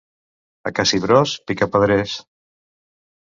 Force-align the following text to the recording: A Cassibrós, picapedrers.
A 0.69 0.71
Cassibrós, 0.77 1.33
picapedrers. 1.51 2.17